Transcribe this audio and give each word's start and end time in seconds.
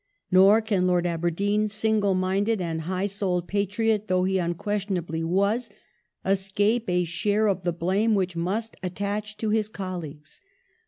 Nor 0.31 0.61
can 0.63 0.87
Lord 0.87 1.05
Aberdeen, 1.05 1.67
single 1.67 2.15
minded 2.15 2.59
and 2.59 2.81
high 2.81 3.05
souled 3.05 3.47
patriot 3.47 4.07
though 4.07 4.23
he 4.23 4.39
unquestionably 4.39 5.23
was, 5.23 5.69
escape 6.25 6.89
a 6.89 7.03
share 7.03 7.45
of 7.47 7.61
the 7.61 7.71
blame 7.71 8.15
which 8.15 8.35
must 8.35 8.75
attach 8.81 9.37
to 9.37 9.51
his 9.51 9.69
colleagues. 9.69 10.41